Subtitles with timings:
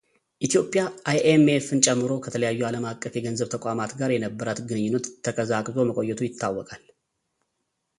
[0.45, 0.81] ኢትዮጵያ
[1.11, 6.83] አይኤምኤፍን ጨምሮ ከተለያዩ ዓለም አቀፍ የገንዘብ ተቋማት ጋር የነበራት ግንኙነት ተቀዛቅዞ መቆየቱ ይታወቃል።